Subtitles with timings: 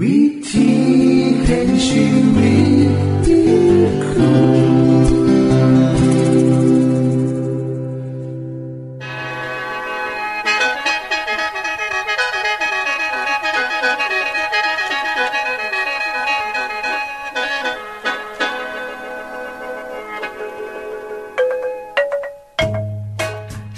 [0.00, 0.18] วิ
[0.50, 0.70] ธี
[1.44, 2.04] แห่งชี
[2.36, 2.94] วิต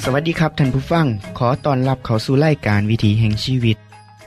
[0.08, 1.06] สวัสดีครับท่านผู้ฟัง
[1.38, 3.76] ขอต้อนรับเข้าสู่รายการวิถีแห่งชีวิต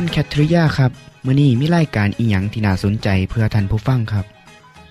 [0.00, 0.92] คุณแคทริยาครับ
[1.26, 4.24] มื้อนี้มีรายการอีหยังที่น่าสนใจเพื่อท่านผู้ฟังครับ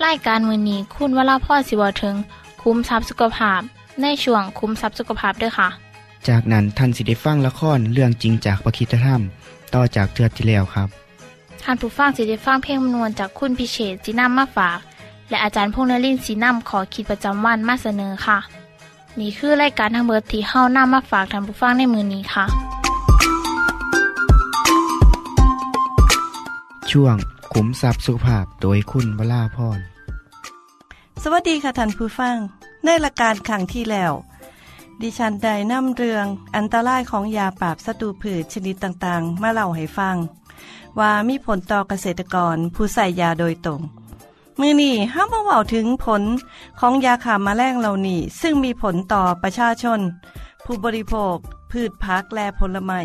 [0.05, 2.15] รายการมือนี้คุณวราพ่อสิวถึง
[2.61, 3.61] คุ้มทรัพย์สุขภาพ
[4.01, 5.69] ในช่วงคุ้มทรัพย์สุขภาพด้วยค่ะ
[6.27, 9.21] จากนั้นท่านสิได้ฟังละครเรื่องจริงจากประคีตธรรม
[9.73, 10.87] ต่อจากเทือกที่แล้วครับ
[11.63, 14.77] ท่านผู้ฟังสิได้ฟังเพลงมนวนจากคุณพิเชษจีนัมมาฝาก
[15.29, 18.37] และอาจารย์พงษ์นรินทร์สีนัมขอขีดประจำวันมาเสนอค่ะ
[19.19, 22.76] นี่คือรายการทางเบอร์ที่เฮานํมาฝากท่านผู้ฟังในมือนี้ค่ะ
[26.91, 27.15] ช่วง
[27.53, 29.79] ขุมทรัพย์สุภาพโดยคุณวราพร
[31.23, 32.37] สวัสดีค่ะท่านผู้ฟัง
[32.85, 34.13] ในรายการขังที่แล้ว
[35.01, 40.15] ดิฉันได้นำเรื่องอันตรายของยาปราบศัตรูพืชชนิดต่างๆ มาเล่าให้ฟัง
[40.99, 43.81] ว่ามีผลต่อเกษตรกรผู้ใส่ยาโดยตรง
[44.59, 46.23] มือนี้ห้ามมาเว่าถึงผล
[46.79, 49.99] ของยาขามาแมลงเหล่านี้ ซึ่งมีผลต่อประชาชน
[50.65, 51.35] ผู้บริโภค
[51.71, 53.01] พืชพักและผลไม้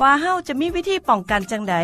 [0.00, 1.76] ว่าเฮาจะมีวิธีป้องกันจังได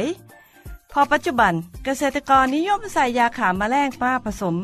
[0.99, 1.53] อปัจจุบัน
[1.85, 4.57] เกษตรกรนิยมใส่ยาขามาแมลงมาผสม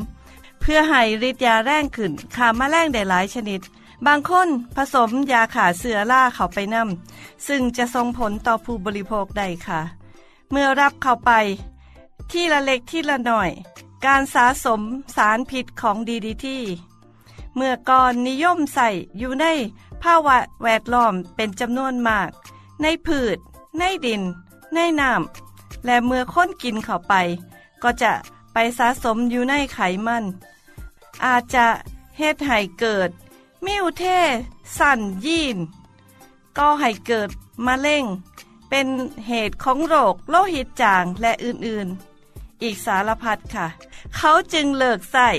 [0.61, 3.61] เพื่อให้ฤทธิ์ยาแรงขึ้นขามาแมลงได้หลายชนิด
[4.05, 9.81] บางคนผสมยาขาเสือล่าเข้าไปนำซึ่งจะส่งผลต่อผู้บริโภคได้ค่ะ
[10.51, 11.31] เมื่อรับเข้าไป
[12.31, 13.49] ที่ละเล็กที่ละหน่อย
[14.05, 14.81] การสะสม
[15.15, 16.63] สารพิษของดีดีที่
[17.55, 19.45] เมื่อก่อนนิยมใส่อยู่ใน
[20.01, 22.29] ภาวะแวดล้อมเป็นจำนวนมาก
[22.81, 23.37] ในพืช
[23.79, 24.21] ในดิน
[24.73, 25.44] ในน้ำ
[25.85, 27.13] และเมื่อค้นกินเข้าไป
[27.83, 28.11] ก็จะ
[28.53, 30.23] ไปสะสมอยู่ในไขมัน
[31.25, 31.67] อาจจะ
[32.17, 33.09] เฮ็ดให้เกิด
[33.65, 34.03] มิวเท
[34.77, 35.57] สั่นยีน
[36.57, 37.29] ก็ให้เกิด
[37.65, 38.05] มะเร็ง
[38.69, 38.87] เป็น
[39.27, 43.67] เหตุของโรคโลหิตจางและอื่นๆ อีกสารพัดค่ะ
[44.15, 45.29] เขาจึงเลิกใส่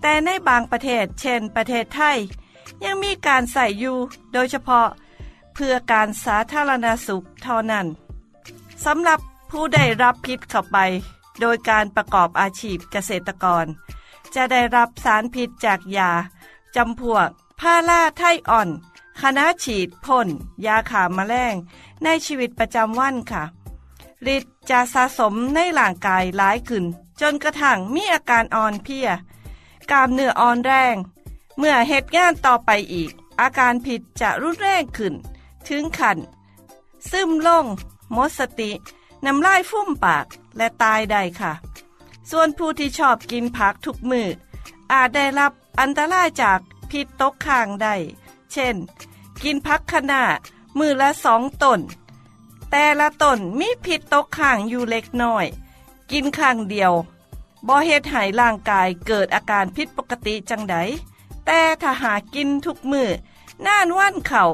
[0.00, 2.18] แต่ในบางประเทศเช่นประเทศไทย
[2.84, 3.96] ยังมีการใส่อยู่
[4.32, 4.88] โดยเฉพาะ
[5.54, 7.86] เพื่อการสาธารณสุขเท่านั้น
[8.84, 10.78] สำหรับ ผู้ได้รับพิษเข้าไป
[11.40, 13.66] โดยการประกอบอาชีพเกษตรกร
[14.34, 16.10] จะได้รับสารพิษจากยา
[16.76, 17.28] จำพวก
[17.60, 18.68] พาราไทอ่อน
[19.20, 20.28] คณะฉีดพ่น
[20.66, 21.54] ยาขามาแมลง
[22.02, 23.42] ในชีวิตประจำวันค่ะ
[24.34, 26.84] ฤทธิ์จะสะสมในร่างกายหลายขึ้น
[27.20, 29.08] จนกระทั่งมีอาการอ่อนเพลีย
[29.90, 30.96] กล้ามเนื้ออ่อนแรง
[31.58, 35.14] เมื่อเหตุงานต่อไปอีก อาการผิดจะรุนแรงขึ้น
[35.68, 36.18] ถึงขัน
[37.10, 37.64] ซึมลง
[38.12, 38.70] หมดสติ
[39.26, 40.26] น้ำลายฟุ้มปาก
[40.56, 41.52] และตายได้ค่ะ
[42.30, 44.28] ส่วนผู้ที่ชอบกินผักทุกมือ
[44.92, 46.60] อาจได้รับอันตรายจาก
[46.90, 47.94] พิษตกค้างได้
[48.52, 48.76] เช่น
[49.42, 50.22] กินผักคะน้า
[50.78, 51.80] มือละสองตน
[52.70, 55.46] แต่ละตนมีพิษตกค้างอยู่เล็กน้อย
[56.10, 56.92] กินข้างเดียว
[57.66, 60.76] บ่เฮ็ดให้ร่างกายเกิดอาการผิดปกติจังได
[61.46, 63.08] แต่ถ้าหากินทุกมือ
[63.66, 64.44] น่านวันเข่า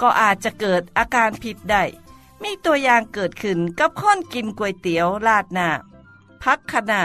[0.00, 1.84] ก็อาจจะเกิดอาการผิดได้
[2.42, 5.68] มีตัวอย่างเกิดขึ้นกับคนกินก๋วยเตี๋ยวราดหน้า
[6.42, 7.02] พักขณะ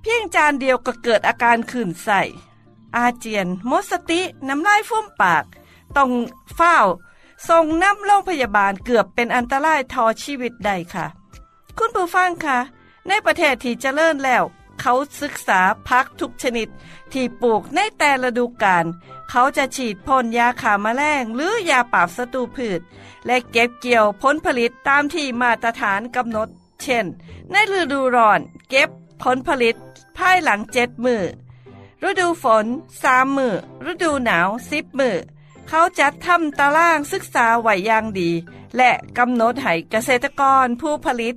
[0.00, 2.22] เพียงจานเดียวก็เกิดอาการขื่นใส่
[2.96, 5.44] อาเจียนหมดสติน้ำลายฟุ้มปาก
[5.96, 6.10] ต้อง
[6.56, 6.76] เฝ้า
[7.48, 11.06] ส่งน้ำโรงพยาบาลเกือบเป็นอันตรายทอชีวิตได้ค่ะ
[11.78, 12.58] คุณผู้ฟังคะ
[13.08, 14.44] ในประเทศที่เจริญแล้ว
[14.80, 16.68] เขาศึกษาพักทุกชนิด
[17.12, 18.84] ที่ปลูกในแต่ละดูกาล
[19.34, 22.80] เขาจะฉีดพ่นยาขาแมลงหรือยาปราบศัตรูพืช
[23.26, 26.48] และเก็บเกี่ยวผลผลิตตามที่มาตรฐานกำหนด
[26.82, 27.06] เช่น
[27.50, 28.40] ในฤดูร้อน
[28.70, 28.88] เก็บ
[29.22, 29.74] ผลผลิต
[30.16, 31.22] ภายหลังเจ็ดมือ
[32.08, 32.66] ฤดูฝน
[33.02, 33.54] สามมือ
[33.90, 35.16] ฤดูหนาวสิบมือ
[35.68, 38.30] เขาจัดทำตารางศึกษาไว้อย่างดี
[38.76, 41.34] และกำหนดให้เกษตรกรผู้ผลิต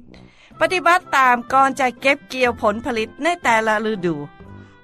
[0.60, 4.16] ปฏิบัติตามก่อนจะเก็บเกี่ยวผลผลิตในแต่ละฤดู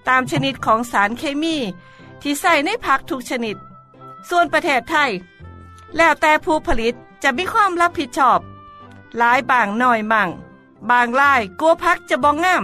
[0.08, 1.58] ตามชนิดของสารเคมี
[2.22, 3.56] ที่ใส่ในผักทุกชนิด
[4.30, 5.12] ส่วนประเทศไทย
[5.96, 8.40] แล้วแต่ผู้ผลิตจะมีความรับผิดชอบ
[9.18, 10.30] หลายบางน้อยมั่ง
[10.90, 12.64] บางรายกลัวพักจะบองงาม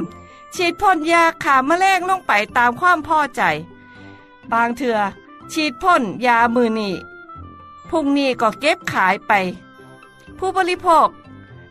[0.56, 3.42] ฉีดพ่นยาขาแมลงลงไปตามความพอใจ
[4.52, 4.98] บางเถื่อ
[5.52, 6.94] ฉีดพ่นยามือนี่
[7.90, 9.32] พุ่งนี้ก็เก็บขายไป
[10.38, 11.08] ผู้บริโภค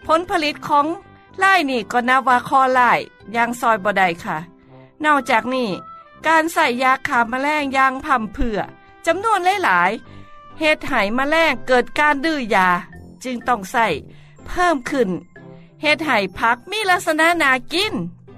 [0.07, 0.87] ผลผลิตของ
[1.39, 2.91] ไล่นี่ก็นับว่าคอไล่
[3.37, 4.37] ยังซอยบ่ได้ค่ะ
[5.05, 5.69] นอกจากนี้
[6.27, 8.59] การใส่ยาขาแมลงยางพ่ำเผื่อ
[9.07, 12.69] จำนวนหลายๆเหตุไหแมลงเกิดการดื้อยา
[13.25, 13.87] จึงต้องใส่
[14.47, 15.09] เพิ่มขึ้น
[15.83, 17.95] เหตุไหพักมีลักษณะนากิน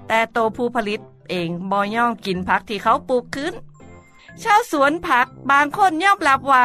[0.07, 0.99] แต่โตผู้ผลิต
[1.29, 3.53] เองบ่ย่องกินผักที่เขาปลูกขึ้น
[4.43, 6.63] ชาวสวนผักบางคนยอมรับว่า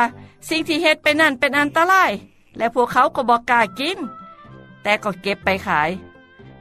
[0.48, 2.12] สิ่งที่เฮ็ดเป็นนั่นเป็นอันตราย
[2.56, 3.98] และพวกเขาก็บอกกล้ากิน
[4.82, 5.90] แต่ก็เก็บไปขาย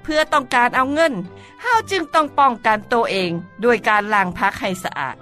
[0.03, 1.13] เพื่อต้องการเอาเงิน
[1.61, 3.31] เฮาจึงต้องป้องกันตัวเอง
[3.63, 5.15] ด้วยการล้างผักให้สะอาด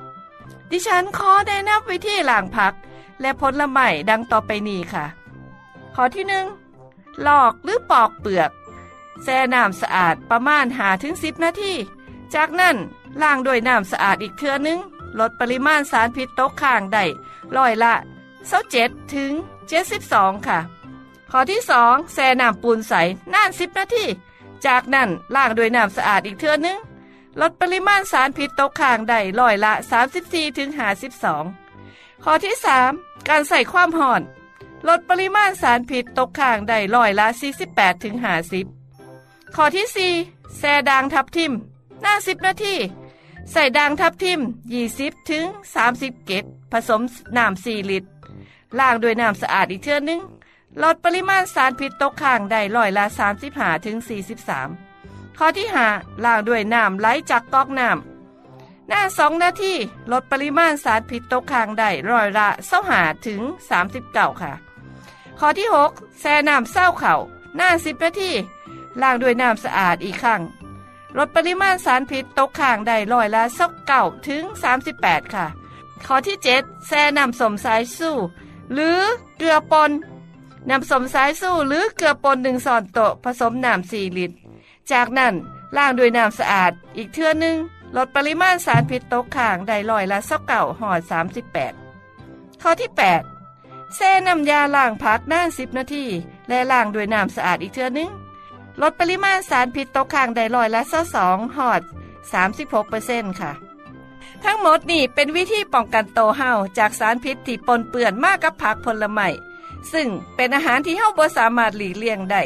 [0.70, 2.74] ดิฉันขอแนะนำวิธีล้างผัก
[3.22, 5.06] และผลไม้ดังต่อไปนี้ค่ะ
[5.96, 6.46] ข้อที่หนึ่ง
[7.28, 8.52] ลอกหรือปอกเปลือก
[9.24, 11.74] แช่น้ำสะอาดประมาณหาถึงสิบนาที
[12.36, 12.78] จากนั้น
[13.22, 14.80] ล้างด้วยน้ำสะอาดอีกเทื่อนึง
[15.20, 17.04] ลดปริมาณสารพิษตกค้างได้
[17.58, 17.94] ร้อยละ
[18.54, 19.32] 27ถึง
[19.90, 20.60] 72ค่ะ
[21.32, 22.94] ข้อที่2แช่น้ำปูนใส
[23.34, 24.06] นาน10นาที
[24.68, 26.80] จากนั้นล้างด้วยน้ำสะอาดอีกเทื่อนึง
[27.42, 29.74] ลดปริมาณสารพิษตกค้างได้ร้อยละ
[30.16, 30.70] 34ถึง
[31.48, 32.56] 52 ข้อที่
[32.92, 34.22] 3 การใส่ความห่อน
[34.88, 37.28] ลดปริมาณสารพิษตกค้างได้ร้อยละ
[37.66, 38.16] 48ถึง
[38.86, 41.52] 50 ข้อที่ 4แช่ด่างทับทิม
[42.02, 42.76] หน้า 10 นาที
[43.52, 44.40] ใส่ด่างทับทิม
[44.86, 45.46] 20ถึง
[45.86, 47.02] 30 เกตผสม
[47.38, 48.10] น้ำ4ลิตร
[48.80, 50.22] ล้างด้วยน้ำสะอาดอีกเทื่อนึง
[50.84, 53.06] ลดปริมาณสารพิษตกค้างได้ร้อยละ
[53.46, 53.98] 35ถึง
[54.68, 59.74] 43 ข้อที่5ล้างด้วยน้ำไหลจากก๊อกน้ำหน้า2นาที
[60.12, 62.48] ลดปริมาณสารพิษตกค้างได้ร้อยละ
[62.88, 63.42] 25ถึง
[63.92, 64.54] 39 ค่ะ
[65.40, 67.16] ข้อที่ 6 แช่น้ำเศร้าเข่า
[67.56, 68.32] หน้า10นาที
[69.02, 70.42] ล้างด้วยน้ำสะอาดอีกครั้ง
[71.18, 74.44] ลดปริมาณสารพิษตกค้างได้ร้อยละสักเก่าถึง
[74.90, 75.46] 38 ค่ะ
[76.06, 78.16] ข้อที่ 7 แช่น้ำสมสายสู้
[78.74, 79.00] หรือ
[79.38, 79.92] เกลือปน
[80.70, 84.36] น้ำสมสายสู้หรือเกลือปนหนึ่งสอนโตะผสมน้ำ4ลิตร
[84.92, 85.34] จากนั้น
[85.76, 87.58] ล้างด้วยน้ำสะอาดอีกเทื่อนึง
[87.96, 91.00] ลดปริมาณสารพิษตกค้างได้ร้อยละสักเก่าหอด
[91.82, 92.90] 38 ข้อที่
[93.38, 96.06] 8 แช่น้ำยาล้างผักนาน10 นาที
[96.48, 98.10] และล้างด้วยน้ำสะอาดอีกเทื่อนึง
[98.82, 100.82] ลดปริมาณสารพิษตกค้างได้ร้อยละ
[101.16, 101.82] สองหอด
[102.62, 103.52] 36%ค่ะ
[104.44, 109.28] ทั้งหมดนี่เป็นวิธีป้องกันโตวเฮาจากสารพิษที่ปนเปื้อนมากกับผักผลไม้
[109.94, 112.42] ซึ่งเป็นอาหารที่เฮาบ่สามารถหลีกเลี่ยงได้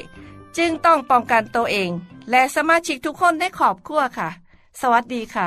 [0.58, 1.90] จึงต้องป้องกันตัวเอง
[2.32, 4.30] และสมาชิกทุกคนในครอบครัวค่ะ
[4.82, 5.46] สวัสดีค่ะ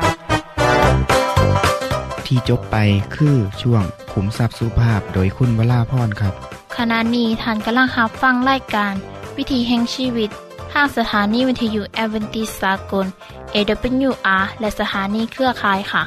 [2.27, 2.77] ที่จบไป
[3.17, 3.83] คือช่วง
[4.13, 6.35] ขุมทรัพย์สุภาพโดยคุณวราพรครับ
[6.77, 8.95] ขณะนี้ท่านกำลังรับฟังรายการ
[9.37, 10.31] วิถีแห่งชีวิต
[10.73, 13.07] ทางสถานีวิทยุแอเวนติสากล
[13.55, 16.03] AWR และสถานีเครือข่ายค่ะ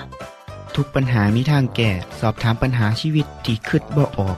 [0.76, 4.38] ทุกปัญหามีทางแก้สอบถามปัญหาชีวิตที่คืดบ่ออก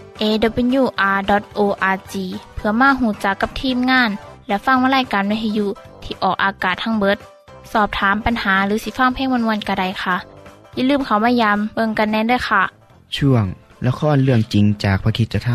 [0.21, 2.13] awr.org
[2.55, 4.09] เพื่อมาหูจักกับทีมงาน
[4.47, 5.67] และฟังวารายการวิทยุ
[6.03, 7.17] ที่ออกอากาศทั้งเบิด
[7.71, 10.15] สอบถามปัญหาหรือสิฟังเพลงวันๆกระไดค่ะ
[10.75, 12.61] อย่าลืมเขามายามเบิงกันแน่นด้วยค่ะ
[13.15, 13.45] ช่วง
[13.85, 15.49] ละครเรื่องจริงจากพระคิดจะท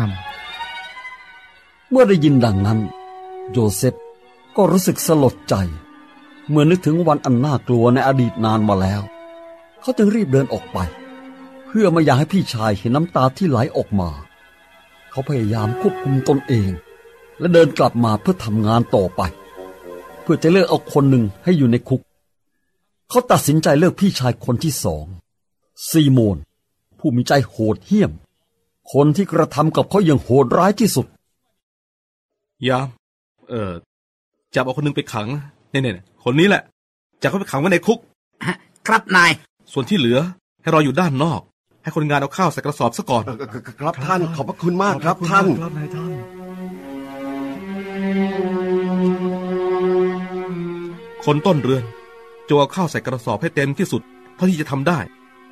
[1.89, 2.79] เมื่อได้ยินดังนั้น
[3.51, 3.93] โยเซฟ
[4.55, 5.53] ก็รู้สึกสลดใจ
[6.49, 9.01] เมื่อนึกถึงวันอันน่ากลัวในอดีตนานมาแล้ว
[9.81, 10.77] เขาจึงรีบเดินออกไป
[11.67, 14.09] เพื่อไม่อยากให้พี่ชายเห็นน้ำตาที่ไหลออกมา
[15.17, 16.69] เขาพยายามควบคุมตนเอง
[17.39, 19.21] และเดินกลับมาเพื่อทำงานต่อไป
[20.21, 22.01] เพื่อจะเลือกเอาคนหนึ่งให้อยู่ในคุก
[23.09, 25.05] เขาตัดสินใจเลือกพี่ชายคนที่สอง
[25.89, 26.37] ซีโมน
[26.99, 28.11] ผู้มีใจโหดเหี้ยม
[28.93, 31.07] คนที่กระทำกับเขาอย่างโหดร้ายที่สุด
[32.67, 32.87] ยาม
[33.49, 33.71] เออ
[34.55, 35.27] จับเอาคนหนึงไปขัง
[35.71, 36.61] เนี่ยเนี่ยคนนี้แหละ
[37.21, 37.99] จับเขาไปขังไว้ในคุก
[38.87, 39.31] ครับนาย
[39.71, 40.19] ส่วนที่เหลือ
[40.61, 41.41] ให้รออยู่ด้านนอก
[41.87, 43.37] ให้คนงานเอาข้าวใส่กระสอบซะก่อนเอ่อ
[43.79, 46.11] ครับท่านขอบพระคุณมากครับท่าน ครับนายท่าน
[51.25, 51.83] คนต้นเรือน
[52.47, 54.01] จงเอาข้าวใส่กระสอบให้เต็มที่สุด
[54.35, 54.99] เท่าที่จะทำได้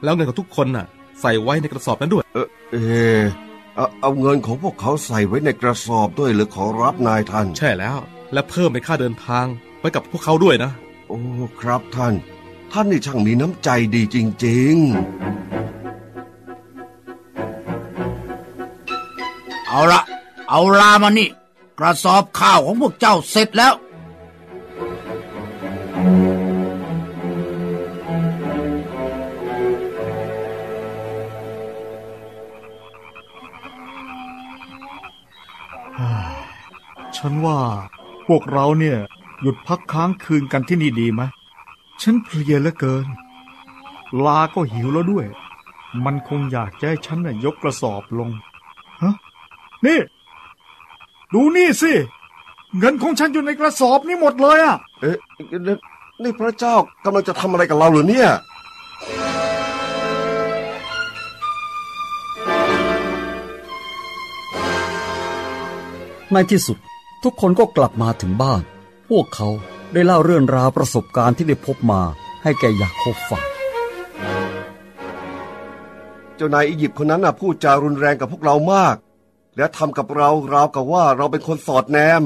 [0.04, 0.86] แล้วเงินของทุกคนน่ะ
[1.22, 2.77] ใส่ไว้ในกระสอบนั้นด้วย เออเอ
[3.20, 3.22] อ
[3.75, 7.98] เอาเอาเงินของพวกเขาใส่ไว้ในกระสอบด้วยหรือขอรับนายท่าน ใช่แล้ว
[8.34, 9.46] และเพิ่มในค่าเดินทาง
[9.80, 10.72] ไว้กับพวกเขาด้วยนะ
[11.08, 11.20] โอ้
[11.62, 12.13] ครับท่าน
[12.72, 14.77] ท่านนี่ช่างมีน้ำใจดีจริง
[19.75, 20.01] เอาละ
[20.50, 21.29] เอาลามานี่
[21.79, 23.74] กระสอบข้าวของพวกเจ้าเสร็จแล้ว
[37.17, 37.60] ฉันว่า
[38.27, 38.98] พวกเราเนี่ย
[39.41, 41.22] หยุดพักค้างคืนกันที่นี่ดีไหม
[42.01, 43.08] ฉันเพลียเหลือเกิน
[44.25, 45.27] ลาก็หิวแล้วด้วย
[46.03, 48.32] มันคงอยากจะให้ฉันน่ะยกกระสอบลง
[49.88, 50.00] นี่
[51.34, 51.94] ดูนี่สิ
[52.80, 55.18] เงินของฉันอยู่ในกระสอบนี่หมดเลยอะๆเอ๊ะ
[55.68, 55.75] นี่
[56.24, 56.75] นี่พระเจ้า
[57.06, 58.30] กำลังจะทำอะไรกับเราเหรือเนี่ย
[66.34, 66.77] ในที่สุด
[67.24, 68.62] ทุกคนก็กลับมาถึงบ้าน
[69.10, 69.50] พวกเขา
[69.94, 72.01] ได้เล่าเรื่องราวประสบการณ์ที่ได้พบมา
[72.44, 73.44] ให้แก่ยาโคบฟัง
[76.36, 78.96] เจ้านายอียิปต์คนนั้นน่ะพูดจารุนแรงกับพวกเรามาก
[79.57, 82.24] และทำกับเราราวกับว่าเราเป็นคนสอดแนม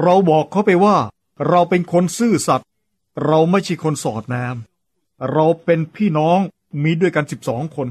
[0.00, 0.96] เราบอกเขาไปว่า
[1.48, 2.68] เราเป็นคนซื่อสัตย์
[3.26, 4.56] เราไม่ใช่คนสอดแนม
[5.32, 6.38] เราเป็นพี่น้อง
[6.82, 7.88] มีด้วยกันสิบสองคน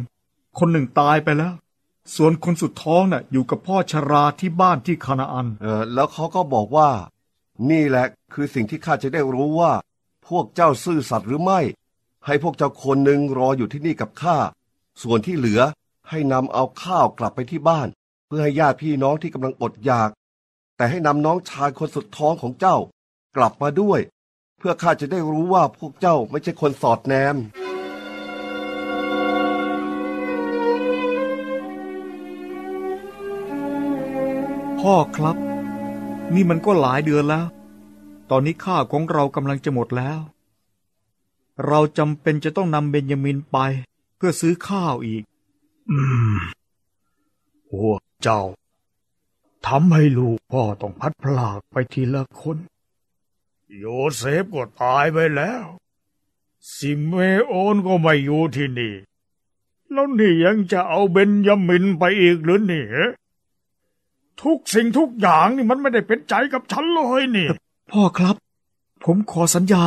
[0.57, 1.53] คนหนึ่งตายไปแล้ว
[2.15, 6.89] ส่วนคนสุดท้องน่ะ อยู่กับพ่อชราที่บ้านที่คานาอัน เออแล้วเขาก็บอกว่า
[7.69, 9.71] นี่แหละคือสิ่งที่ข้าจะได้รู้ว่า
[10.27, 11.59] พวกเจ้าซื่อสัตย์หรือไม่
[12.25, 14.37] ให้พวกเจ้าคนหนึ่งรออยู่ที่นี่กับข้า
[15.01, 15.61] ส่วนที่เหลือ
[16.09, 20.09] ให้นำเอาข้าวกลับไปที่บ้านเพื่อให้ญาติพี่น้องที่กำลังอดอยาก
[20.77, 22.77] แต่ให้นำน้องชายคนสุดท้องของเจ้า
[23.35, 23.99] กลับมาด้วย
[24.57, 27.35] เพื่อข้าจะได้รู้ว่าพวกเจ้าไม่ใช่คนสอดแนม
[34.79, 35.37] พ่อครับ
[36.33, 37.45] นี่มันก็หลายเดือนแล้ว
[38.29, 40.19] ตอนนี้ข้าวของเรากำลังจะหมดแล้ว
[41.67, 43.57] เราจำเป็นจะต้องนำเบนยามินไป
[44.17, 45.23] เพื่อซื้อข้าวอีก
[45.91, 45.99] อื
[46.35, 46.37] ม
[47.71, 48.41] พวก เจ้า
[49.67, 52.57] ทำให้ลูกพ่อต้องพัดพลากไปทีละคน
[53.79, 53.85] โย
[54.17, 55.65] เซฟก็ตายไปแล้ว
[56.73, 57.13] ซิเม
[57.47, 58.93] โอนก็ไม่อยู่ที่นี่
[59.91, 63.11] แล้วนี่ยังจะเอาเบนยามินไปอีกหรือนี่ฮะ
[64.41, 67.47] ทุกสิ่งทุกอย่างนี่มันไม่ได้เป็นใจกับฉันเลยนี่
[67.91, 68.35] พ่อครับ
[69.03, 69.85] ผมขอสัญญา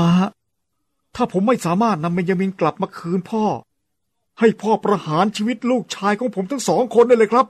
[1.14, 3.44] ถ้าผมไม่สามารถนำเบนยามินกลับมาคืนพ่อ
[4.38, 7.46] ให้พ่อประหารชีวิตลูกชายของผมทั้งสองคนได้เลยครับ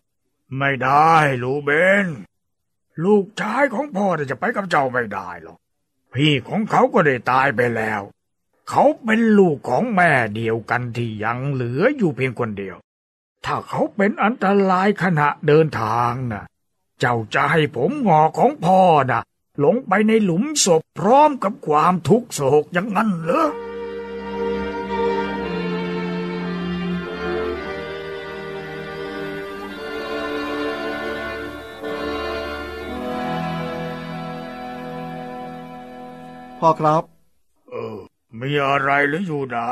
[0.58, 1.70] ไม่ได้ลูเบ
[2.04, 2.06] น
[3.04, 5.58] ลูกชายของพ่อจะไปกับเจ้าไม่ได้หรอก
[6.14, 8.02] พี่ของเขาก็ได้ตายไปแล้ว
[8.68, 12.76] เขาเป็นลูกของแม่เดียวกันที่ยังเหลืออยู่เพียงคนเดียว
[13.44, 16.44] ถ้าเขาเป็นอันตรายขณะเดินทางน่ะ
[17.00, 19.22] เจ้าจะให้ผมงอของพ่อน่ะ
[19.64, 23.46] ลงไปในหลุมศพพร้อมกับความทุกข์โศกอย่างนั้นเหรอ
[36.60, 37.02] พ่อครับ
[37.70, 37.98] เออ
[38.40, 39.70] มีอะไรหรืออยู่ดา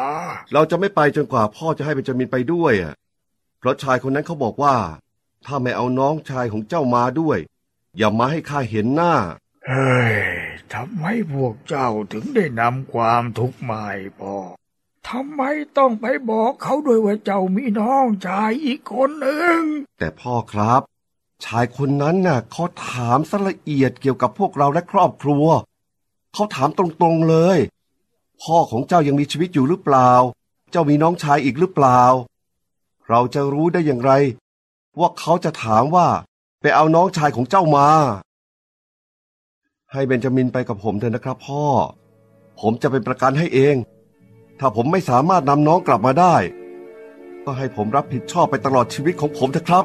[0.52, 2.94] เราจะไม่ไปจนกว่าพ่อจะให้เบนจามินไปด้วยอะ
[3.58, 4.76] เพราะชายคนนั้นเขาบอกว่า
[5.46, 7.38] ถ้าไม่เอาน้องชายของเจ้ามาด้วย
[7.96, 9.14] อย่ามาให้ข้าเห็นหน้า
[9.68, 10.14] เฮ้ย
[10.72, 14.36] ทำไมพวกเจ้าถึงได้นำความทุกข์มาให้พ่อ
[15.08, 15.42] ทำไม
[15.78, 19.60] ต้องไปบอกเขาด้วยว่าเจ้ามีน้องชายอีกคนหนึ่ง
[19.98, 20.82] แต่พ่อครับ
[21.44, 25.46] ชายคนนั้นน่ะเขาถามสละเอียดเกี่ยวกับพวกเราและครอบครัว
[26.34, 27.58] เขาถามตรงๆเลย
[28.42, 30.10] พ่อของเจ้ายังมีชีวิตอยู่หรือเปล่า
[30.70, 32.00] เจ้ามีน้องชายอีกหรือเปล่า
[33.08, 34.12] เราจะรู้ได้อย่างไร
[34.98, 36.08] ว่าเขาจะถามว่า
[36.60, 37.88] ไปเอาน้องชายของเจ้ามา
[39.92, 41.64] ให้เบนจามินไปกับผมเถอะนะครับ พ่อ
[42.60, 43.76] ผมจะเป็นประกันให้เอง
[44.58, 46.34] ถ้าผมไม่สามารถนำน้องกลับมาได้
[47.44, 49.84] ก็ให้ผมรับผิดชอบไปตลอดชีวิตของผมเถอะครับ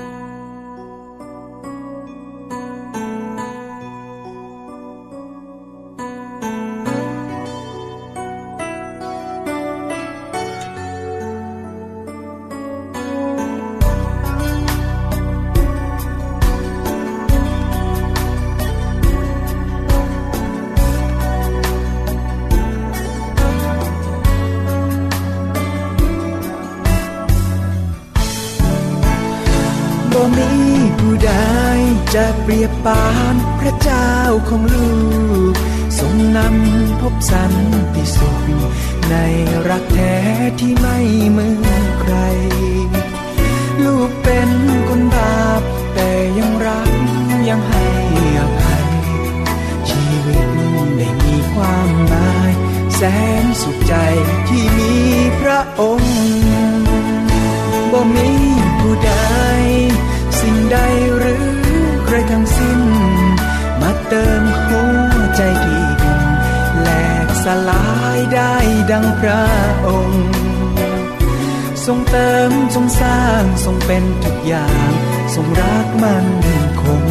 [32.15, 34.11] จะเปรียบปานพระเจ้า
[34.49, 34.91] ของลู
[35.51, 35.53] ก
[35.99, 37.53] ทรงนำพบสัน
[37.95, 38.45] ติสุข
[39.09, 39.15] ใน
[39.69, 40.15] รักแท้
[40.59, 40.97] ที่ไม่
[41.31, 42.15] เหมือนใคร
[43.83, 44.49] ลูกเป็น
[44.87, 45.61] คนบาป
[45.93, 46.91] แต่ยังรัก
[47.49, 47.85] ยังให้
[48.39, 48.89] อภัย
[49.89, 50.49] ชีวิต
[50.97, 52.51] ได้มีความหมาย
[52.95, 53.01] แส
[53.43, 53.95] นสุขใจ
[54.47, 54.93] ที่มี
[55.39, 56.15] พระองค์
[57.91, 58.29] บ่มี
[58.79, 59.13] ผู้ใด
[60.39, 60.77] สิ่งใด
[69.01, 69.45] งพระ
[69.87, 70.25] องค์
[71.85, 74.91] ทรงเติมทรงสร้างทรงเป็นทุกอย่าง
[75.35, 76.25] ทรงรักมัน
[76.81, 77.03] คง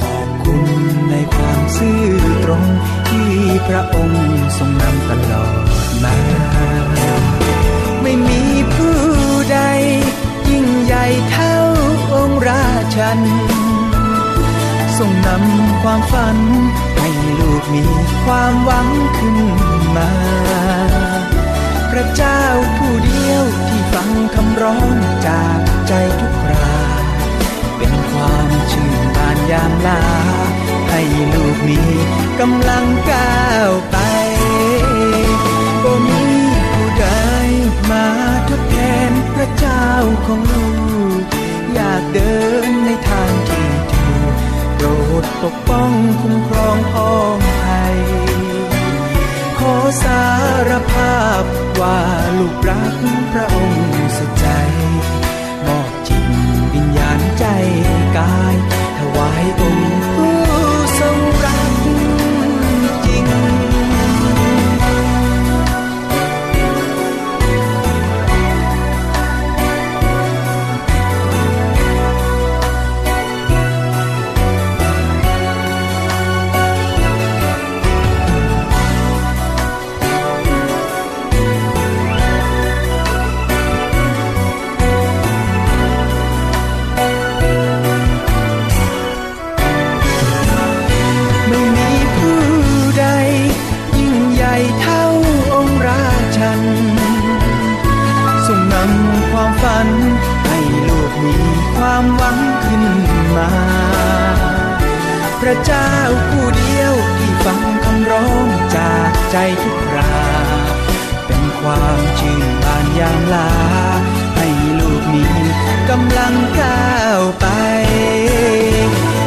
[0.00, 0.62] ขอบคุณ
[1.10, 2.04] ในความซื่อ
[2.44, 2.64] ตรง
[3.08, 3.30] ที่
[3.66, 4.24] พระองค์
[4.58, 5.54] ทรงนำตลอด
[6.04, 6.16] มา
[8.02, 8.42] ไม่มี
[8.74, 8.98] ผู้
[9.52, 9.58] ใด
[10.48, 11.56] ยิ่งใหญ่เท่า
[12.14, 12.64] องค์รา
[12.96, 13.20] ชัน
[14.98, 16.38] ทรงนำความฝัน
[16.98, 17.08] ให้
[17.40, 17.84] ลูกมี
[18.24, 19.38] ความหวังขึ้น
[19.96, 20.10] มา
[21.90, 22.42] พระเจ้า
[22.76, 24.94] ผู้เดียวที่ฟังคำร้อง
[25.26, 26.78] จากใจทุกรา
[27.76, 30.02] เป็นความชื่นบานยามลา
[30.90, 31.02] ให้
[31.34, 31.80] ลูกมี
[32.40, 33.96] กำลังก้าวไป
[35.82, 36.24] บ่มี
[36.72, 37.06] ผู้ใด
[37.90, 38.06] มา
[38.48, 38.76] ทดแท
[39.10, 39.86] นพระเจ้า
[40.26, 40.70] ของลู
[41.20, 41.22] ก
[41.74, 42.34] อยากเดิ
[42.66, 44.34] นในทางที่ถูก
[44.74, 44.86] โปร
[45.22, 47.98] ดปกป้องคุ้มครองพ้องไทย
[49.60, 50.24] ขอสา
[50.68, 51.42] รภาพ
[51.80, 51.98] ว่า
[52.38, 52.96] ลูกรัก
[53.32, 54.46] พระองค์สุดใจ
[55.66, 56.26] มอบจิต
[56.74, 57.44] วิญญาณใจ
[58.18, 58.54] กาย
[58.98, 59.89] ถวายองค์
[111.90, 113.50] ความชื่นบานยามลา
[114.36, 114.48] ให้
[114.78, 115.24] ลูกมี
[115.90, 117.46] กำลังก้าวไป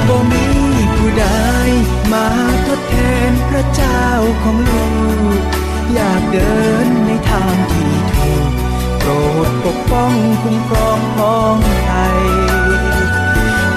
[0.08, 0.45] บ่มี
[0.95, 1.26] ผู้ใด
[2.12, 2.26] มา
[2.67, 2.95] ทดแท
[3.30, 4.04] นพระเจ้า
[4.43, 4.86] ของลู
[5.39, 5.41] ก
[5.93, 8.47] อยากเดินในทางที่ถูก
[8.99, 9.12] โปร
[9.47, 12.21] ดปกป้องคุ้มครองพ้องไทย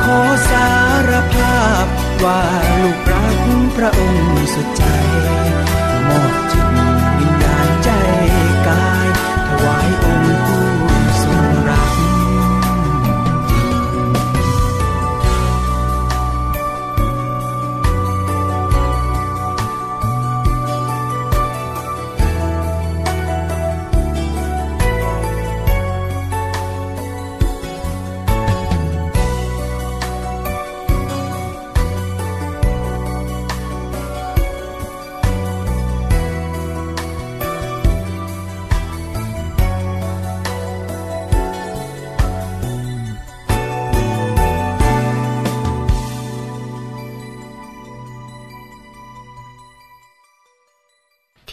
[0.04, 0.20] ขอ
[0.50, 0.70] สา
[1.08, 1.86] รภาพ
[2.24, 2.42] ว่า
[2.82, 3.38] ลูกรัก
[3.76, 4.84] พระองค์สุดใจ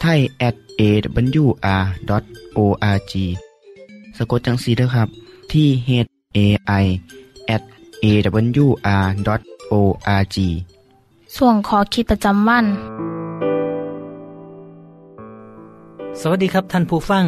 [0.00, 1.52] ไทย at awr.org
[4.16, 5.08] สะกดจังสีด้วยครับ
[5.52, 5.90] ที่ h
[6.36, 6.38] a
[6.82, 6.84] i
[7.54, 7.62] at
[8.04, 9.16] awr.org
[11.36, 12.66] ส่วนขอคิดประจำวัน
[16.20, 17.24] สวัสดีครับท่านผู้ฟัง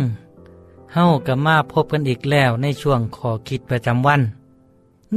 [0.95, 4.21] เฮากับมาพบกันอีกแล้วในช่วงขอคิดประจำวัน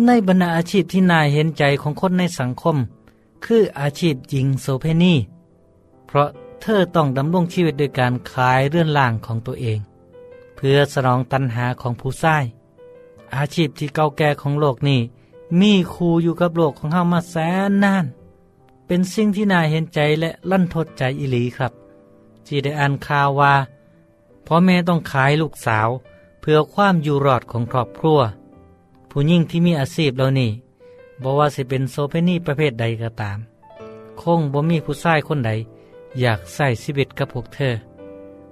[0.06, 2.76] ในบรรดาอาชีพที่น่าเห็นใจของคนในสังคม
[3.46, 5.14] คืออาชีพหญิงโสเพณี
[6.08, 6.30] เพราะ
[6.68, 9.80] เธอต้องดำรงชีวิตโดยการขายเรื่อนล่างของตัวเอง
[10.56, 12.44] เพื่อสนองตัณหาของผู้ชาย
[13.36, 15.00] อาชีพที่เก่าแก่ของโลกนี้
[15.60, 17.36] มีครูอยู่กับโลกของเฮามาแส
[17.70, 18.06] นนาน
[18.88, 21.74] เป็นสิ่งที่น่าเห็นใจและลั่นทดใจอิลีครับ
[22.48, 23.54] จีได้อ่านข่าวว่า
[24.46, 25.90] พ่อแม่ต้องขายลูกสาว
[26.42, 28.20] เพื่อความอยู่รอดของครอบครัว
[29.10, 30.52] ผู้ยิ่งที่มีอาชีพเหล่านี้
[31.22, 33.38] บอกว่าสิเป็นโซเพนีประเภทใดก็ตาม
[34.22, 35.52] คงบ่มีผู้ชายคนใด
[36.20, 37.74] อยากใส่ชีวิตกับพวกเธอ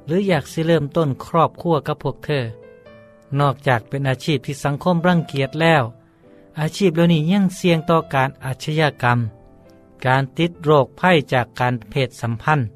[0.05, 2.43] หรืออยากสิเริ่มต้นครอบครัวกับพวกเธอ
[3.39, 5.83] นอกจากเป็นอาชีพที่สังคมรังเกียจแล้ว
[6.59, 9.19] อาชีพเหล่านี้ยังเสี่ยงต่อการอาชญากรรม
[10.05, 12.67] การติดโรคภัยจากการเพศสัมพันธ์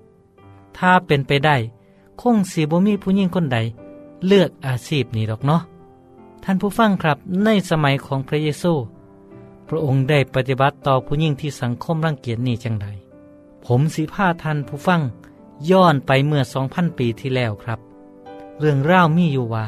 [0.77, 1.57] ถ้าเป็นไปได้
[2.21, 3.57] คงสีบ่มีผู้หญิงคนใด
[4.27, 5.61] เลือกอาชีพนี้หรอกเนาะ
[6.43, 8.73] ท่านผู้ฟังครับในสมัยของพระเยซู
[9.67, 12.87] พระองค์ได้ปฏิบัติต่อผู้หญิงที่สังคมรังเกียจนี้จังใด
[13.67, 15.01] ผมสีผ้าท่านผู้ฟัง
[15.69, 17.79] ย้อนไปเมื่อสองพันปีที่แล้วครับ
[18.59, 19.65] เรื่องเล่ามีอยู่ว่า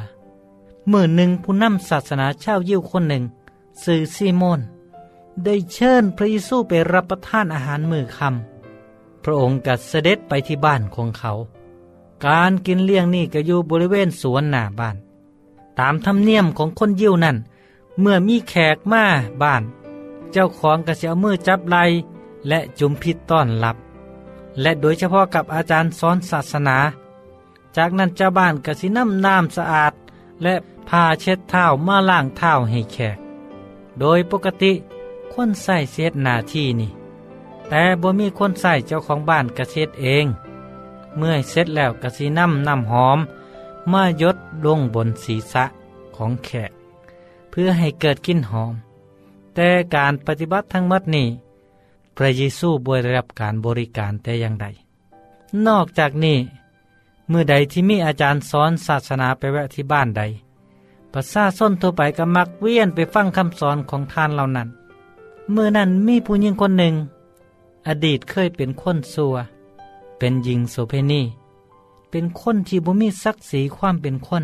[0.87, 3.23] เมื่อหนึ่งผู้นำศาสนาชาวยิวคนหนึ่ง
[3.83, 4.59] สื่อซีโมน
[5.43, 11.31] ได้เชิญพระเยซูไปรับประทานอาหารมือคำพระองค์กัดเสด็จไปที่บ้านของเขา
[12.25, 14.95] การกินเลี้ยงนี่ก็อยู่บริเวณสวนหน้าบ้าน
[15.79, 17.37] ตามธรรมเนียมของคนยิวนั่น
[17.99, 19.03] เมื่อมีแขกมา
[19.41, 19.63] บ้าน
[20.31, 21.77] เจ้าของก็จะเอามือจับไหล
[22.47, 23.77] และจุมพิษต้อนรับ
[24.61, 26.77] และโดยเฉพาะกับอาจารย์สอนศาสนา
[27.77, 29.93] จากนั้นเจ้าบ้านก็สิน้ำน้ำสะอาด
[30.43, 30.53] และ
[30.89, 33.17] พาเช็ดเท้ามาล้างเท้าให้แขก
[33.99, 34.71] โดยปกติ
[35.33, 36.91] คนใส่เสียดหน้าที่นี่
[37.69, 40.25] แต่บ่มีคนใส่เจ้าของบ้านกระเช็ดเอง
[41.17, 43.19] เมื่อเสร็จแล้วกระสีน้ำน้ำหอม
[43.91, 45.65] มายดลงบนศีรษะ
[46.15, 46.71] ของแขก
[47.49, 48.73] เพื่อให้เกิดกลิ่นหอม
[49.55, 51.27] แต่การปฏิบัติทั้งหมดนี้
[52.21, 54.67] พระเยซูบได้รับการบริการแต่อย่างใด
[55.67, 56.37] นอกจากนี้
[57.29, 60.23] เมื่อใดที่มีอาจารย์สอนศาสนาไปแวะที่บ้านใด
[61.13, 64.67] ประชาชนทั่วไปก็มักเวียนไปฟังคำสอนของท่านเหล่านั้น
[65.51, 66.93] เมื่อนั้นมีผู้หญิงคนหนึ่ง
[67.87, 69.35] อดีตเคยเป็นคนซัว
[70.19, 71.21] เป็นหญิงโสเพณี
[72.11, 74.43] เป็นคนที่บ่มีศักดิ์ศรีความเป็นคน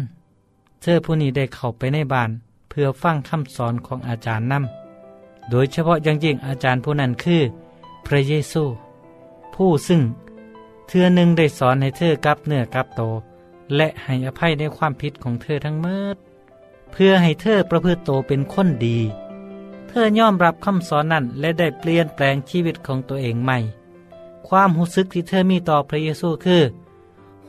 [0.81, 2.29] เธอผู้นี้ได้เข้าไปในบ้าน
[2.69, 7.41] เพื่อฟังคำสอนของอาจารย์นำโดยเฉพาะอย่างยิ่งอาจารย์ผู้นั้นคือ
[8.05, 8.63] พระเยซู
[9.55, 10.01] ผู้ซึ่ง
[10.87, 13.01] เธอหนึ่งได้สอนให้เธอกลับเนื้อกลับโต
[13.75, 16.17] และให้อภัยในความผิดของเธอทั้งเมิด
[16.91, 18.99] เพื่อให้เธอประพฤติโตเป็นคนดี
[19.87, 23.57] เธอยอมรับคำสอนนั้นและได้เปลี่ยนแปลงชีวิตของตัวเองใหม่
[24.47, 26.63] ความรู้สึกที่เธอมีต่อพระเยซูคือ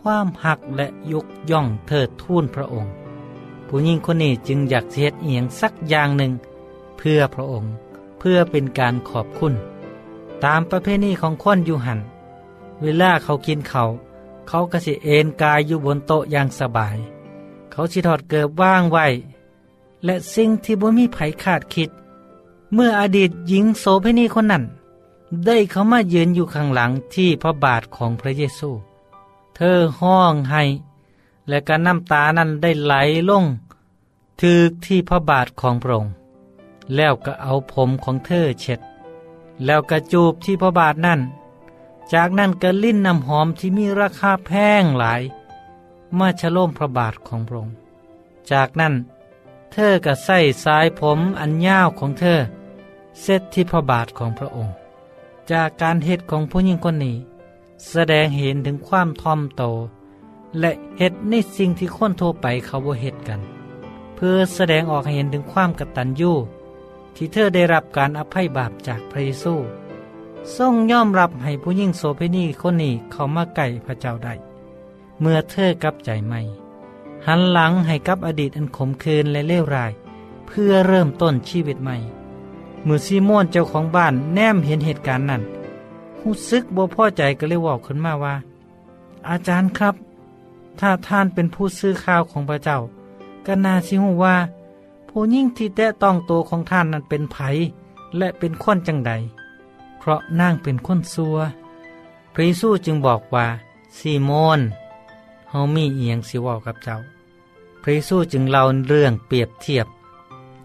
[0.01, 2.93] ความหักและยกย่องเทิดทูนพระองค์
[3.69, 6.33] ผู้หญิงคนนี้จึงอยากเสียดเอียงสักอย่างหนึ่ง
[6.99, 7.71] เพื่อพระองค์
[8.19, 9.55] เพื่อเป็นการขอบคุณ
[10.45, 12.01] ตามประเพณีของคนอยู่หัน
[12.83, 13.85] เวลาเขากินเขา
[14.49, 16.97] เขาก็สิเอนกายอยู่บนโต๊ะอย่างสบาย
[17.71, 19.07] เขาสิถอดเกิบว่างไว้
[20.05, 21.91] และสิ่งที่บ่มีไผคาดคิด
[22.73, 24.65] เมื่ออดีตหญิงโสเภณีคนนั้น
[25.47, 28.71] ได้เขามายืนอยู่ข้างหลังที่พระบาทของพระเยซู
[29.57, 30.63] เธอห้องให้
[31.49, 32.95] และการน้ำตานั้นได้ไหล
[33.31, 33.45] ลง
[34.41, 36.13] ถึกที่พระบาทของพระองค์
[36.95, 38.81] แล้วก็เอาผมของเธอเช็ด
[39.65, 41.21] แล้วก็จูบที่พระบาทนั่น
[42.13, 45.23] จากนั้นก็ลิ้นน้ำหอมที่มีราคาแพงหลาย
[46.19, 47.77] มาชะโลมพระบาทของพระองค์
[48.51, 48.95] จากนั้น
[49.73, 52.39] เธอก็ใส่สายผมอันยาวของเธอ
[53.23, 54.75] เซตที่พระบาทของพระองค์
[55.51, 57.17] จากการเหตุของผู้หญิงคนนี้
[57.91, 59.63] แสดงเห็นถึงความทอมโต
[60.61, 63.41] และเหตุในสิ่งที่คนทั่วไปเขาบ่เหตุกัน
[64.15, 66.33] เพื่อแสดงออกให้เห็นถึงความกตัญญู
[67.17, 69.55] ที่เธอได้รับการอภัยบาปจากพระเยซู
[70.57, 74.35] ทรงย่อมรับให้ผู้หญิงโสเภณีคนนี้เข้ามาใกล้พระเจ้าได้
[75.21, 76.41] เมื่อเธอกลับใจใหม่
[77.27, 79.93] หันหลังให้กับอดีตอันขมขื่นและเลวร้าย
[80.47, 81.97] เพื่อเริ่มต้นชีวิตใหม่
[82.85, 85.43] เมื่อซีโมนเจ้าของบ้านแนมเห็นเหตุการณ์นั้น
[86.23, 88.35] รู้สึกบ่พอใจก็เลยบอกขึ้นมาว่า
[89.29, 89.95] อาจารย์ครับ
[90.81, 92.79] ถ้าท่านเป็นผู้ซื้อข้าวของพระเจ้า
[93.47, 94.37] ก็น่าสิหูว่า
[95.19, 97.37] ผู้ยิ่งที่แตะต้องตัวของท่านนั้นเป็นไผ
[98.19, 99.13] และเป็นคนจังใด
[99.99, 101.37] เพราะนางเป็นคนซัว
[102.33, 103.47] พระเยซูจึงบอกว่า
[103.97, 104.61] ซีโมน
[105.51, 106.97] เฮามีเอียงสิว้ากับเจ้า
[107.83, 109.87] พระเยซูจึงเล่าเรื่องเปรียบเทียบ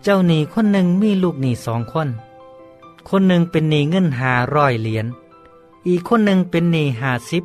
[0.04, 2.10] เจ้าหนี้คนหนึ่งมีลูกหนี้สองคน
[3.10, 5.06] คนหนึ่งเป็นหนี้เงินหาร้อยเหรียญ
[5.88, 7.44] อีกคนหนึ่งเป็นหนี้หาสิบ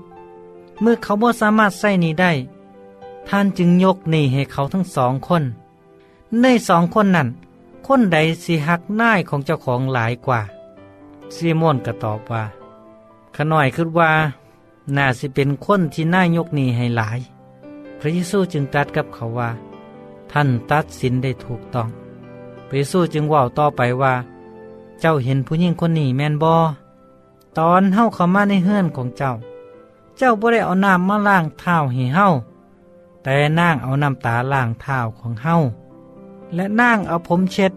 [0.80, 2.32] เมื่อเขาบ่สามารถใส่หนี้ได้
[3.28, 5.44] ท่านจึงยกหนี้ให้เขาทั้งสองคน
[6.42, 7.28] ในสองคนนั้น
[7.86, 10.40] คนใดสิหักหน้ายของเจ้าของหลายกว่า
[11.34, 12.44] ซีโมนก็ตอบว่า
[13.34, 14.10] ขน่อยคิดว่า
[14.96, 17.18] น่าสิเป็นคนที่น่ายกหนี้ให้หลาย
[17.98, 19.50] พระเยซูจึงตรัสกับเขาว่า
[20.32, 21.88] ท่านตัดสินได้ถูกต้อง
[22.66, 24.14] พระเยซูจึงว่าต่อไปว่า
[25.00, 26.56] เจ้าเห็นผู้หญิงคนนี้แม่นบอ
[27.58, 29.32] ตอนเฮาเข้ามาในเฮือนของเจ้า
[30.18, 32.26] เจ้าบ่ได้เอาน้ำมาล้างเท้าให้เฮา
[33.22, 35.56] แต่นางเอาน้ำตาล้างเท้าของเฮา
[36.54, 37.72] และนางเอาผมเช็ด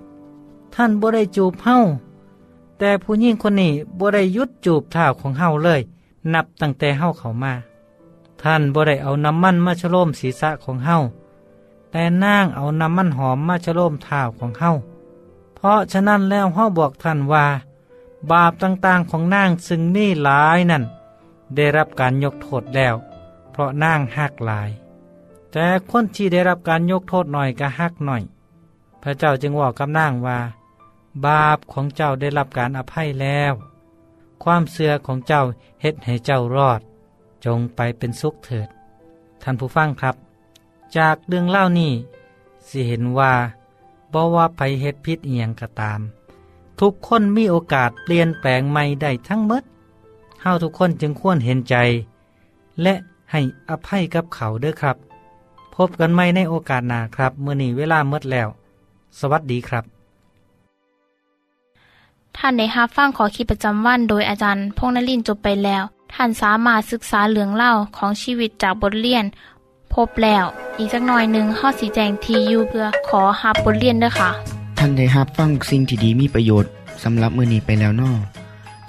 [0.75, 1.77] ท่านบ่ได้จูบเฮา
[2.77, 5.81] แต่ผู้หญิงคนนี้บ่ได้ยุดจูบเท้าของเฮาเลย
[6.33, 7.53] นับตั้งแต่เฮาเข้ามา
[8.41, 10.97] ท่านบ่ได้เอาน้ำมันมาชโลมศีรษะของเฮา
[11.91, 14.71] แต่นางเอาน้ำมันหอมมาชโลมเท้าของเฮา
[15.55, 17.45] เพราะฉะนั้นแล้วเฮาบอกท่านว่า
[18.31, 20.83] บาปต่างๆของนางซึ่งมีหลายนั่น
[21.55, 22.95] ได้รับการยกโทษแล้ว
[23.51, 24.69] เพราะนางหักหลาย
[25.51, 28.23] แต่คนที่ได้รับการยกโทษหน่อยก็หักหน่อย
[29.03, 30.39] พระเจ้าจึงบอกกับนางว่า
[31.25, 33.53] บาปของเจ้าได้รับการอภัยแล้ว
[34.43, 35.43] ความเสื่อของเจ้า
[35.81, 36.81] เฮ็ดให้เจ้ารอด
[37.45, 38.69] จงไปเป็นสุขเถิด
[39.41, 40.15] ท่านผู้ฟังครับ
[40.97, 41.91] จากเรื่องเล่านี้
[42.67, 43.33] สิเห็นว่า
[44.13, 45.99] บ่ว่าไปเฮ็ดพิษเอียงก็ตาม
[46.79, 49.63] ทุกคนมีโอกาสเปลี่ยนแปลงใหม่ได้ทั้งหมด
[50.41, 51.75] เฮาทุกคนจึงควรเห็นใจ
[52.81, 52.93] และ
[53.31, 54.97] ให้อภัยกับเขาเด้อครับ
[55.75, 58.47] พบกันใหม่ในโอกาสหน้าครับ เมื่อนี้เวลาเมดแล้ว
[59.19, 59.83] สวัสดีครับ
[62.37, 69.25] ท่านได้รับฟังขอคิดประจำวันโดยอาจารย์พงษ์นลินทร์จบไปแล้ว ท่านสามารถศึกษาเหลืองเล่าของชีวิตจากบทเรียน
[69.93, 70.45] พบแล้ว
[70.77, 74.29] อีกสักหน่อยหนึ่งข้อสีแจงทียูเพื่อขอฮับบทเรียนด้วยค่ะ
[74.77, 76.71] ท่านได้รับฟังสิ่งที่ดีมีประโยชน์
[77.03, 78.11] สำหรับมือนี้ไปแล้วนอ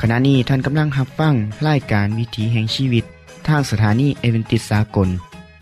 [0.01, 1.35] ขณะนี้ท่านกำลังรับฟัง
[1.69, 3.05] รายการวิถีแห่งชีวิต
[3.49, 5.09] ทางสถานีเอเวนติสากล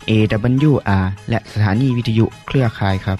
[0.09, 3.19] AWR และสถานีวิทยุเครือข่ายครับ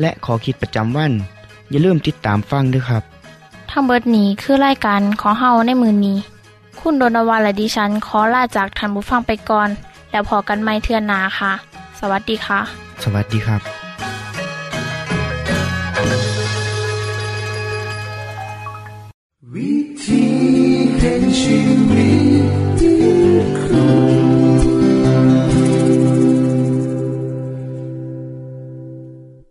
[0.00, 1.12] และขอคิดประจำวัน
[1.70, 3.02] อย่าลืมติดตามฟังด้วยครับ
[3.70, 6.18] ทั้งเบิดนี้คือไล่กันขอเฮาในมือนนี้
[6.80, 9.68] คุณโดนวานและดิฉันขอลาจากทันบุฟังไปก่อน
[10.10, 11.52] แล้วพอกันไม่เทื่อนนาค่ะ
[12.00, 12.60] สวัสดีค่ะ
[13.02, 13.60] สวัสดีครับ
[19.54, 20.24] วิธี
[20.98, 21.58] แห่งชี
[21.90, 22.29] วิต